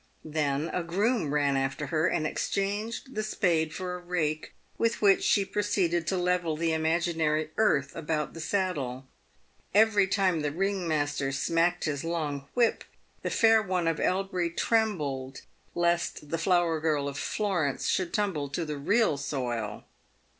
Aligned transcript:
Then 0.25 0.69
a 0.69 0.81
groom 0.81 1.31
ran 1.31 1.55
after 1.55 1.85
her, 1.85 2.07
and 2.07 2.25
exchanged 2.25 3.13
the 3.13 3.21
spade 3.21 3.71
for 3.71 3.93
a 3.93 3.99
rake, 3.99 4.55
with 4.79 4.99
which 4.99 5.21
she 5.23 5.45
proceeded 5.45 6.07
to 6.07 6.17
level 6.17 6.57
the 6.57 6.73
imaginary 6.73 7.51
earth 7.57 7.95
about 7.95 8.33
the 8.33 8.41
saddle. 8.41 9.05
Every 9.75 10.07
time 10.07 10.39
the 10.41 10.49
ring 10.51 10.87
master 10.87 11.31
smacked 11.31 11.83
his 11.83 12.03
long 12.03 12.47
whip, 12.55 12.83
the 13.21 13.29
fair 13.29 13.61
one 13.61 13.87
of 13.87 13.99
Elbury 13.99 14.49
trembled 14.49 15.41
lest 15.75 16.29
the 16.31 16.39
flower 16.39 16.79
girl 16.79 17.07
of 17.07 17.15
Florence 17.15 17.87
should 17.87 18.11
tumble 18.11 18.49
to 18.49 18.65
the 18.65 18.77
real 18.79 19.17
soil. 19.17 19.83